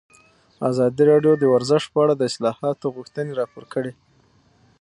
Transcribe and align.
ازادي 0.69 1.03
راډیو 1.11 1.33
د 1.37 1.43
ورزش 1.53 1.83
په 1.93 1.97
اړه 2.03 2.13
د 2.17 2.21
اصلاحاتو 2.31 2.93
غوښتنې 2.95 3.31
راپور 3.39 3.63
کړې. 3.73 3.91